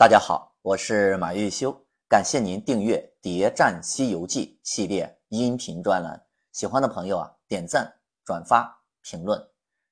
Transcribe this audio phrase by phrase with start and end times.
[0.00, 1.78] 大家好，我是马玉修，
[2.08, 6.18] 感谢您订阅《谍战西游记》系列音频专栏。
[6.52, 7.86] 喜欢的朋友啊，点赞、
[8.24, 9.38] 转发、评论。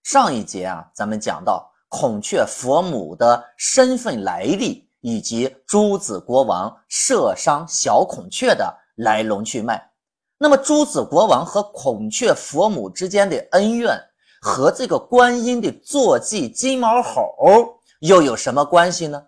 [0.04, 9.92] 上一节啊，咱们讲到孔雀佛母的身份来历，以及朱子国王射伤小孔雀的来龙去脉。
[10.38, 13.94] 那么，朱子国王和孔雀佛母之间的恩怨，
[14.40, 19.22] 和这个观音的坐骑金毛猴又有什么关系呢？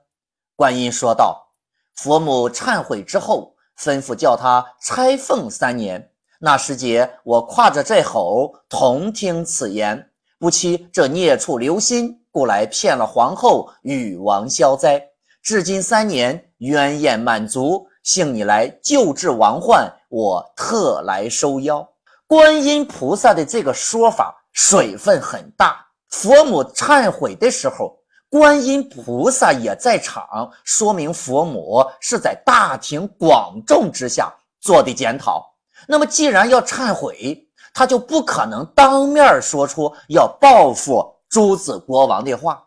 [0.61, 1.49] 观音说道
[1.97, 6.11] ：“佛母忏悔之后，吩咐叫他拆凤三年。
[6.39, 10.11] 那时节，我挎着这猴，同听此言。
[10.39, 15.03] 不期这孽畜留心，故来骗了皇后，与王消灾。
[15.43, 21.89] 至今三年，冤厌满足，幸你来救治王患，我特来收妖。”
[22.29, 25.87] 观音菩萨的这个说法水分很大。
[26.11, 28.00] 佛母忏悔的时候。
[28.31, 35.53] 观音菩萨也在场，说明佛母是在大庭广众之下做的检讨。
[35.89, 42.63] 那么，既然要忏悔，他就不可能当面说出要报复诸子国王的话，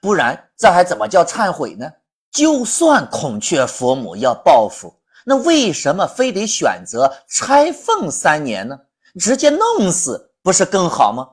[0.00, 1.90] 不然这还怎么叫忏悔呢？
[2.30, 8.78] 就算孔雀佛母要报复，那为什么非得选择拆凤三年呢？
[9.18, 11.28] 直接弄死不是更好吗？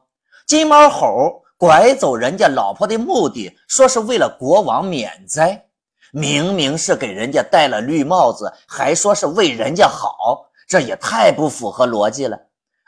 [0.47, 1.43] 金毛猴。
[1.57, 5.65] 拐走人家老婆的目的，说是为了国王免灾，
[6.11, 12.37] 明明是给人家戴了绿帽子，还说是为人家好，这也太不符合逻辑了。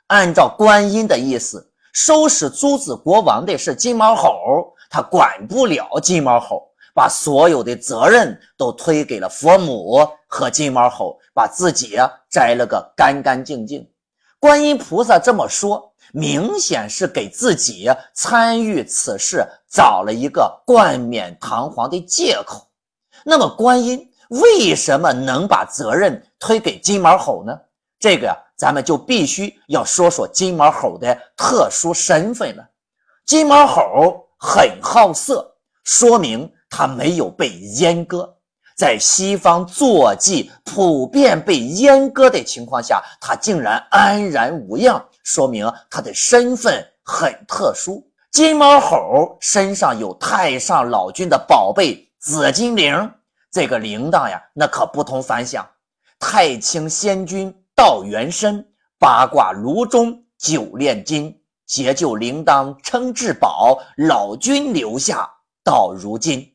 [0.08, 6.62] 按照观音的意思，收拾诸子国王的是金毛猴，他管不了金毛猴，
[6.94, 11.98] 把所有的责任都推给了佛母和金毛猴，把自己
[12.30, 13.90] 摘了个干干净净。
[14.40, 15.94] 观音菩萨这么说。
[16.14, 22.66] 明显是给自己参与此事找了一个冠冕堂皇的借口。
[23.26, 27.54] 那么，观音为什么能把责任推给金毛猴呢？
[28.00, 32.66] 这个呀，咱们就必须要说说金毛猴的特殊身份了。
[33.26, 38.37] 金毛猴很好色，说明他没有被阉割。
[38.78, 45.04] 在西方坐骑普遍被阉割的情况下，他竟然安然无恙。
[45.24, 48.08] 说明他的身份很特殊。
[48.32, 53.12] 金毛猴身上有太上老君的宝贝紫金铃，
[53.52, 55.68] 这个铃铛呀，那可不同凡响。
[56.20, 58.64] 太清仙君道元身，
[59.00, 65.28] 八卦炉中九炼金，解救铃铛称至宝，老君留下
[65.64, 66.48] 到如今。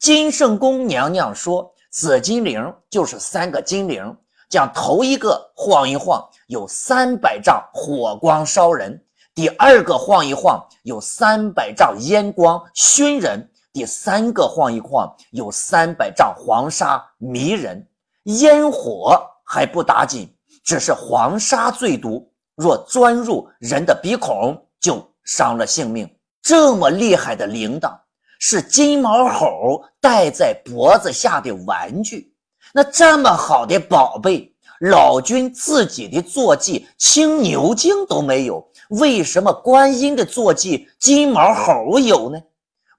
[0.00, 4.16] 金圣宫娘娘说，紫金铃就是三个金铃。
[4.48, 8.92] 将头一个晃一晃，有三百丈火光烧人；
[9.34, 13.38] 第二个晃一晃，有三百丈烟光熏人；
[13.74, 17.86] 第三个晃一晃，有三百丈黄沙迷人。
[18.22, 26.08] 烟火还不打紧，只是黄沙最毒，若钻入人的鼻孔，就伤了性命。
[26.40, 27.92] 这么厉害的铃铛，
[28.38, 32.32] 是金毛猴戴在脖子下的玩具。
[32.72, 42.40] 那这么好的宝贝，老君自己的坐骑青牛精都没有，为什么观音的坐骑金毛猴有呢？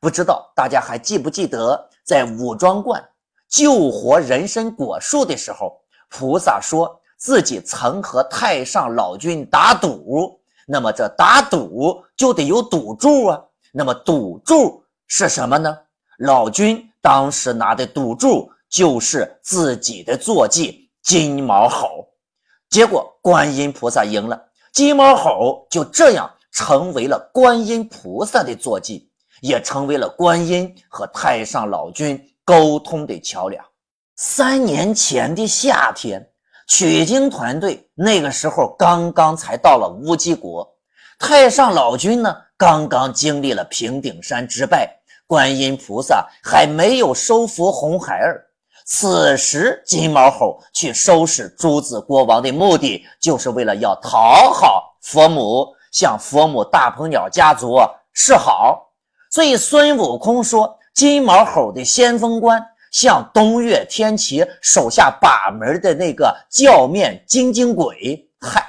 [0.02, 3.04] 不知道大家还记不记得，在五庄观
[3.48, 5.80] 救活人参果树的时候，
[6.10, 13.42] 菩萨说自己曾和太上老君打赌，那么这打赌就得有赌注啊。
[13.72, 14.79] 那么赌注
[15.10, 15.78] 是什么呢？
[16.20, 18.50] 老君当时拿的赌注。
[18.70, 22.08] 就是自己的坐骑金毛猴，
[22.70, 24.40] 结果观音菩萨赢了，
[24.72, 29.10] 金毛猴就这样成为了观音菩萨的坐骑，
[29.42, 33.66] 也成为了观音和太上老君沟通的桥梁。
[34.18, 36.30] 三年前的夏天，
[36.68, 40.78] 取经团队那个时候刚刚才到了乌鸡国，
[41.18, 44.99] 太上老君呢刚刚经历了平顶山之败，
[45.30, 48.44] 观音菩萨还没有收服红孩儿。
[48.84, 57.78] 此时，金毛猴去收拾诸子国王的目的，就是为了要讨好佛母，向佛母大鹏鸟家族
[58.12, 58.92] 示好。
[59.30, 62.60] 所以，孙悟空说：“金毛猴的先锋官
[62.92, 68.66] 像东岳天齐手下把门的那个教面金睛鬼。”嗨，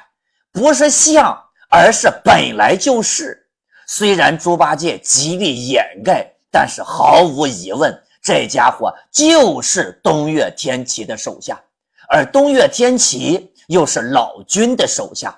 [0.52, 3.46] 不是像，而是本来就是。
[3.86, 7.96] 虽然猪八戒极力掩盖，但是毫无疑问。
[8.22, 11.58] 这家伙就是东岳天齐的手下，
[12.06, 15.34] 而东岳天齐又是老君的手下，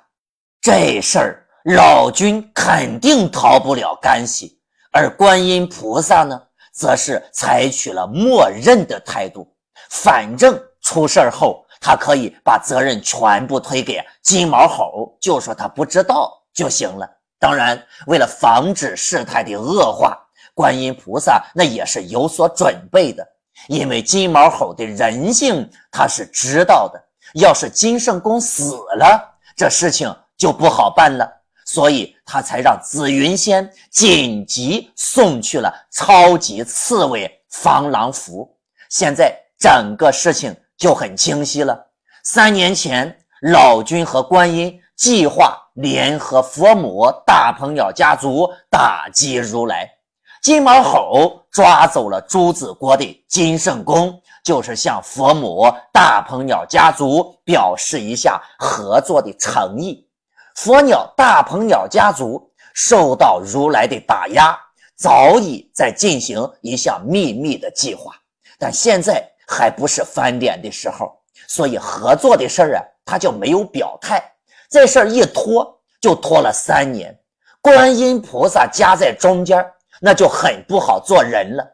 [0.61, 4.59] 这事儿老君肯定逃不了干系。
[4.91, 6.43] 而观音菩萨呢，
[6.73, 9.47] 则是采取了默认的态度，
[9.91, 17.09] 反正出事儿后，他可以把责任全部推给金毛猴，就说他不知道就行了。
[17.39, 20.19] 当然，为了防止事态的恶化，
[20.55, 23.27] 观音菩萨那也是有所准备的，
[23.69, 27.03] 因为金毛猴的人性他是知道的，
[27.35, 31.29] 要是金圣公死了，这事情就不好办了。
[31.65, 38.55] 所以他才让紫云仙紧急送去了超级刺猬防狼符。
[38.91, 41.87] 现在整个事情就很清晰了。
[42.25, 49.89] 三年前，老君和观音计划联合佛母、大鹏鸟家族打击如来。
[50.43, 60.05] 金毛猴抓走了朱子国的金圣公，就是向佛母、大鹏鸟家族表示一下合作的诚意。
[60.57, 64.59] 佛鸟大鹏鸟家族受到如来的打压，
[64.97, 68.13] 早已在进行一项秘密的计划，
[68.59, 71.17] 但现在还不是翻脸的时候，
[71.47, 74.21] 所以合作的事儿啊，他就没有表态。
[74.69, 77.17] 这事儿一拖就拖了三年，
[77.61, 79.65] 观音菩萨夹在中间，
[80.05, 81.65] 那就很不好做人了。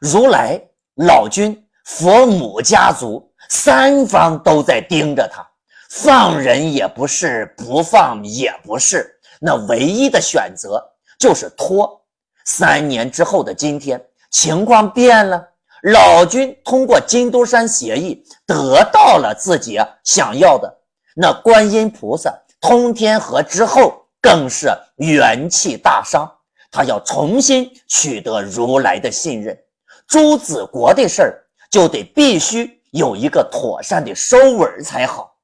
[0.00, 0.60] 如来、
[0.96, 5.46] 老君、佛母家族三方都在盯着他。
[5.88, 9.08] 放人也不是，不放也不是，
[9.40, 10.82] 那唯一的选择
[11.16, 12.04] 就是拖。
[12.44, 15.48] 三年之后的今天，情况变了，
[15.82, 20.76] 老君通过金都山协议得到了自己想要的。
[21.14, 26.30] 那观音菩萨通天河之后，更是元气大伤，
[26.76, 29.58] 他要重新取得如来的信任。
[30.06, 35.34] 朱子国的事儿就得必须有一个妥善的收尾才好。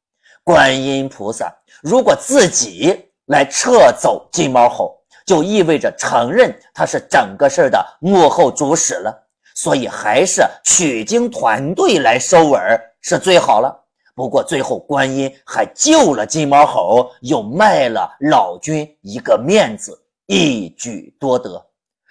[0.44, 1.50] 观音菩萨
[1.80, 2.94] 如果自己
[3.28, 4.94] 来撤走金毛猴，
[5.24, 9.18] 就意味着承认他是整个事儿的幕后主使了。
[9.54, 12.60] 所以还是取经团队来收尾
[13.00, 13.74] 是最好了。
[14.14, 19.98] 不过最后观音还救了金毛猴，又卖了老君一个面子，
[20.32, 21.62] 一举多得。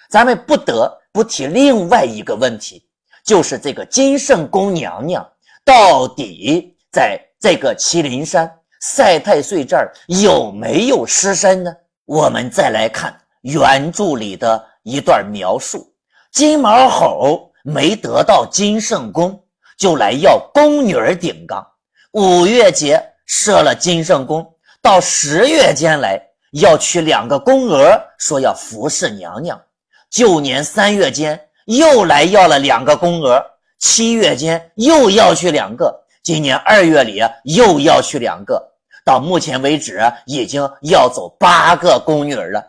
[0.10, 2.86] 咱们不得不提另外一个问题，
[3.26, 5.28] 就是这个金圣宫娘娘
[5.66, 7.20] 到底在。
[7.44, 8.48] 这个麒麟山
[8.82, 11.74] 赛太岁这儿有没有尸身呢？
[12.06, 15.92] 我们再来看原著里的一段描述：
[16.32, 19.44] 金毛猴没得到金圣宫，
[19.76, 21.66] 就来要宫女儿顶缸。
[22.12, 24.48] 五月节设了金圣宫，
[24.80, 29.62] 到十月间来要娶两个宫娥，说要服侍娘娘。
[30.10, 33.42] 旧年三月间又来要了两个宫娥，
[33.80, 36.06] 七月间又要去两个。
[36.22, 38.62] 今年二月里又要去两个，
[39.04, 42.64] 到目前为止已经要走八个宫女了。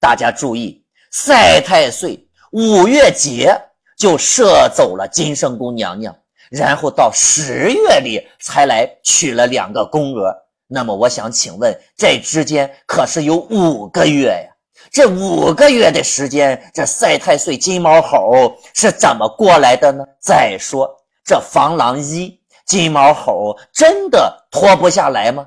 [0.00, 3.54] 大家注意，赛太岁五月节
[3.96, 6.16] 就射走了金圣宫娘娘，
[6.50, 10.34] 然后到十月里才来娶了两个宫娥。
[10.68, 14.54] 那么我想请问，这之间可是有五个月呀？
[14.92, 20.04] 这五个月的时间，这赛太岁金毛猴是怎么过来的呢？
[20.20, 20.88] 再说
[21.24, 22.38] 这防狼衣。
[22.66, 25.46] 金毛猴真的脱不下来吗？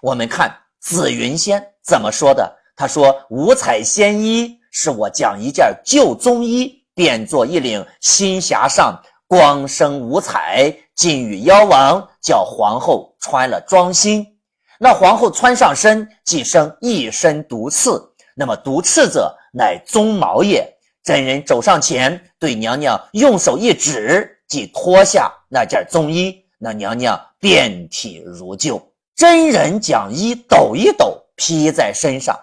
[0.00, 2.50] 我们看紫云仙怎么说的。
[2.74, 14.26] 他说：“五彩仙衣是我将一件旧宗衣变作一领新霞裳，光生五彩，进与妖王，叫皇后穿了装新。
[14.84, 18.02] 那皇后穿上身，即生一身毒刺。
[18.34, 20.68] 那么毒刺者，乃鬃毛也。
[21.04, 28.82] 真人走上前，对娘娘用手一指，即脱下那件宗衣。”那娘娘遍体如旧，
[29.14, 32.36] 真人将衣抖一抖披在身上，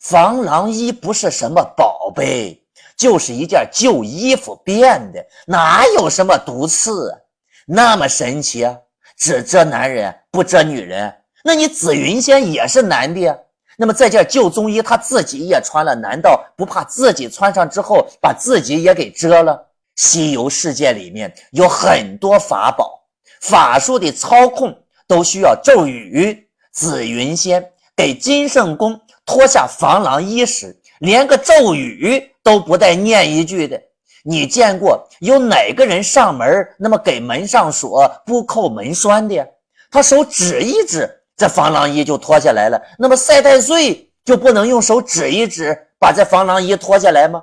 [0.00, 2.62] 防狼衣不是什么宝贝，
[2.94, 7.18] 就是一件旧衣服变的，哪有什么毒刺啊？
[7.66, 8.76] 那么神奇啊？
[9.16, 11.14] 只遮男人不遮女人？
[11.42, 13.36] 那你紫云仙也是男的呀？
[13.76, 19.66] 那么这件旧宗衣他自己也穿了，难道不怕自己穿上之后把自己也给遮了？
[19.96, 22.98] 西游世界里面有很多法宝。
[23.40, 26.46] 法术的操控都需要咒语。
[26.72, 33.80] 紫云仙给金圣公脱下防狼衣时，连个咒语都不带念一句的。
[34.22, 39.46] 你见过有哪个人上门那么给门上锁不扣门栓的？
[39.90, 42.80] 他手指一指，这防狼衣就脱下来了。
[42.98, 47.42] 那么赛太岁就不能用手指一指，把这防狼衣脱下来吗？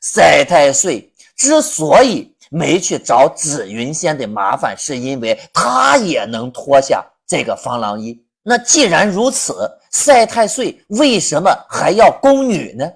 [0.00, 2.34] 赛太岁之所以。
[2.48, 8.16] 没去找紫云仙的麻烦，是因为他也能脱下这个防狼衣。
[8.44, 12.88] 那既然如此，赛太岁为什么还要宫女呢？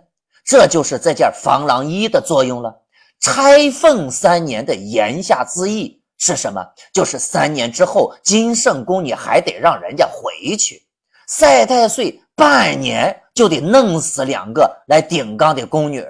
[0.46, 2.72] 这就是这件防狼衣的作用了。
[3.20, 6.64] 拆凤三年的言下之意是什么？
[6.92, 10.86] 就是三年之后，金圣公你还得让人家回去。
[11.26, 16.04] 赛太岁半年就得弄死两个来顶缸的宫女，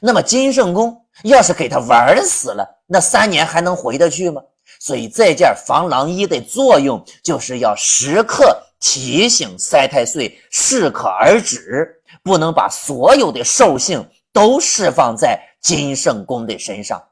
[0.00, 4.40] 那么金圣公要是给他玩死了，那三年还能回得去吗？
[4.78, 17.02] 所以这件防狼衣的作用就是要时刻提醒赛太岁适可而止，不能把所有的兽性都释放在金圣公的身上。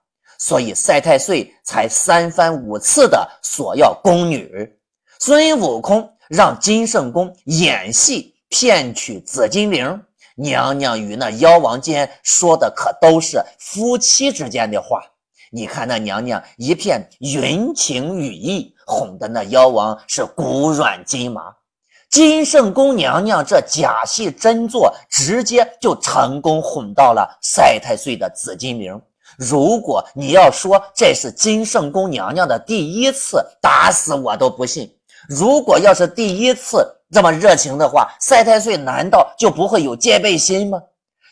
[0.45, 4.71] 所以赛太岁才三番五次的索要宫女。
[5.19, 9.99] 孙悟空让金圣公演戏骗取紫金铃，
[10.35, 15.01] 娘娘与那妖王间说的可都是夫妻之间的话。
[15.51, 21.55] 你看那娘娘一片云情雨意，哄得那妖王是骨软筋麻。
[22.11, 29.01] 金圣公娘娘这假戏真做，直接就成功哄到了赛太岁的紫金铃。
[29.39, 34.91] 如果你要说这是金圣公娘娘的第一次，打死我都不信。
[35.29, 40.81] 如果要是第一次这么热情的话，赛太岁难道就不会有戒备心吗？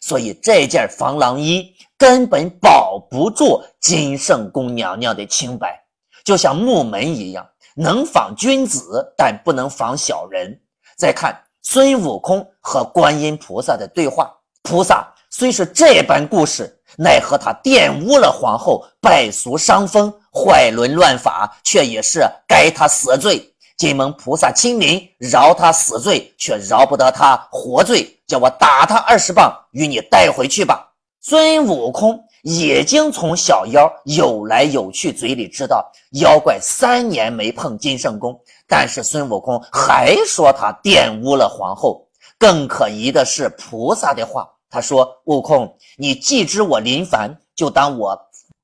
[0.00, 1.74] 所以这件防狼衣。
[1.98, 5.80] 根本保不住金圣公娘娘的清白，
[6.24, 10.60] 就像木门一样，能防君子，但不能防小人。
[10.96, 23.48] 再看孙悟空和观音菩萨的对话，菩萨虽是这般故事，奈何他玷污了皇后，败俗伤风，坏伦乱法，却也是该他死罪。
[23.76, 30.88] 金蒙菩萨亲临，饶他死罪，却饶不得他活罪，叫我打他二十棒，与你带回去吧。
[31.20, 42.06] 孙悟空已经从小妖有来有去嘴里知道妖怪三年没碰金圣公，但是孙悟空还说他玷污了皇后。
[42.38, 48.18] 更可疑的是菩萨的话，他说：“悟空，你既知我林凡，就当我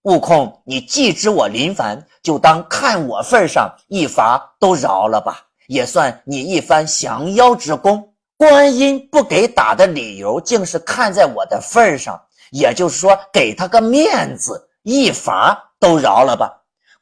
[0.05, 8.15] 悟空，你既知我林凡，就当看我份上一罚都饶了吧，也算你一番降妖之功。
[8.38, 12.19] 观音不给打的理由，竟是看在我的份上。”
[12.50, 16.50] 也就是说，给他个面子，一罚都饶了吧。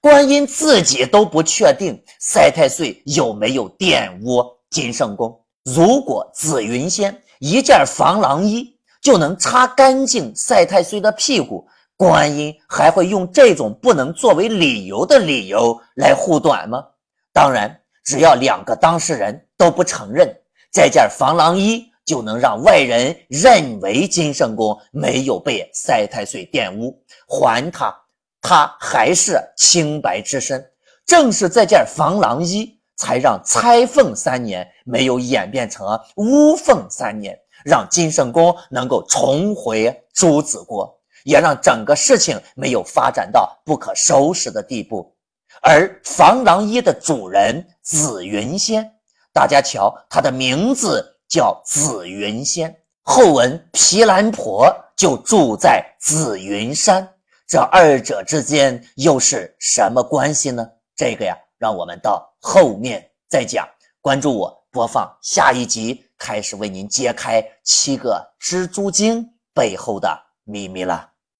[0.01, 5.41] 观音自己都不确定赛太岁有没有玷污金圣宫。
[5.65, 16.85] 如果紫云仙一件防狼衣就能擦干净赛太岁的屁股，观音还会用这种不能作为理由的理由来护短吗？
[17.33, 20.29] 当然，只要两个当事人都不承认
[20.73, 21.85] 这件防狼衣。
[22.07, 27.93] 就能让外人认为金圣公没有被赛太岁玷污，还他，
[28.41, 30.65] 他还是清白之身。
[31.05, 35.85] 正是这件防狼衣，才让拆凤三年没有演变成
[36.15, 45.14] 乌凤三年，让金圣公能够重回朱子国，也让整个事情没有发展到不可收拾的地步。
[45.61, 48.88] 而防狼衣的主人紫云仙，
[49.32, 51.12] 大家瞧，他的名字。
[51.28, 57.04] 叫紫云仙，后文毗蓝婆就住在紫云山，
[57.49, 60.64] 这二者之间又是什么关系呢？
[60.94, 63.68] 这个呀，让我们到后面再讲。
[64.00, 71.15] 关注我，播放下一集，开始为您揭开七个蜘蛛精背后的秘密了。